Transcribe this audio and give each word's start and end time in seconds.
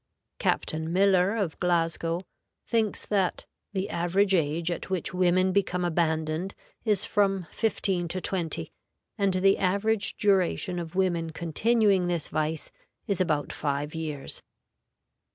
Captain 0.39 0.91
Miller, 0.91 1.35
of 1.35 1.59
Glasgow, 1.59 2.21
thinks 2.65 3.05
that 3.05 3.45
"the 3.71 3.87
average 3.91 4.33
age 4.33 4.71
at 4.71 4.89
which 4.89 5.13
women 5.13 5.51
become 5.51 5.85
abandoned 5.85 6.55
is 6.83 7.05
from 7.05 7.45
fifteen 7.51 8.07
to 8.07 8.19
twenty, 8.19 8.71
and 9.15 9.35
the 9.35 9.59
average 9.59 10.17
duration 10.17 10.79
of 10.79 10.95
women 10.95 11.29
continuing 11.29 12.07
this 12.07 12.29
vice 12.29 12.71
is 13.05 13.21
about 13.21 13.53
five 13.53 13.93
years." 13.93 14.41